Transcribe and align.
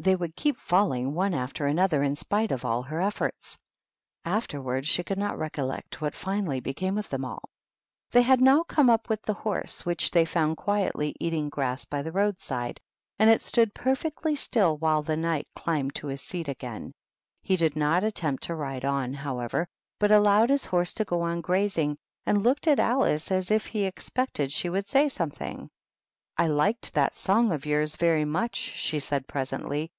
They 0.00 0.14
would 0.14 0.36
keep 0.36 0.60
falling 0.60 1.12
one 1.12 1.34
after 1.34 1.66
another 1.66 2.04
in 2.04 2.14
spite 2.14 2.52
of 2.52 2.64
all 2.64 2.82
her 2.82 2.98
effiirts. 3.00 3.58
Afterwards 4.24 4.86
she 4.86 5.02
could 5.02 5.18
not 5.18 5.36
recollect 5.36 6.00
what 6.00 6.14
finally 6.14 6.60
became 6.60 6.98
of 6.98 7.08
them 7.08 7.24
all. 7.24 7.50
110 8.12 8.12
THE 8.12 8.12
WHITE 8.12 8.12
KNIGHT. 8.12 8.12
They 8.12 8.22
had 8.48 8.54
now 8.56 8.62
come 8.62 8.90
up 8.90 9.08
with 9.08 9.22
the 9.22 9.34
horse, 9.34 9.84
which 9.84 10.12
they 10.12 10.24
found 10.24 10.56
quietly 10.56 11.16
eating 11.18 11.48
grass 11.48 11.84
by 11.84 12.02
the 12.02 12.12
roadside, 12.12 12.78
and 13.18 13.28
it 13.28 13.42
stood 13.42 13.74
perfectly 13.74 14.36
still 14.36 14.76
while 14.76 15.02
the 15.02 15.16
Knight 15.16 15.48
climbed 15.56 15.96
to 15.96 16.06
his 16.06 16.22
seat 16.22 16.46
again. 16.46 16.92
He 17.42 17.56
did 17.56 17.74
not 17.74 18.04
attempt 18.04 18.44
to 18.44 18.54
ride 18.54 18.84
on, 18.84 19.12
however, 19.14 19.66
but 19.98 20.12
allowed 20.12 20.50
his 20.50 20.64
horse 20.66 20.92
to 20.92 21.04
go 21.04 21.22
on 21.22 21.40
grazing, 21.40 21.96
and 22.24 22.44
looked 22.44 22.68
at 22.68 22.78
Alice 22.78 23.32
as 23.32 23.50
if 23.50 23.66
he 23.66 23.82
expected 23.82 24.52
she 24.52 24.70
would 24.70 24.86
say 24.86 25.08
something. 25.08 25.68
"I 26.40 26.46
liked 26.46 26.94
that 26.94 27.16
song 27.16 27.50
of 27.50 27.66
yours 27.66 27.96
very 27.96 28.22
much/' 28.24 28.54
she 28.54 29.00
said, 29.00 29.26
presently. 29.26 29.90